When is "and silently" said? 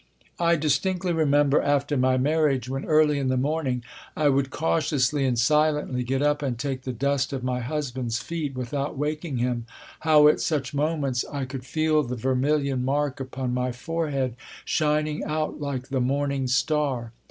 5.27-6.03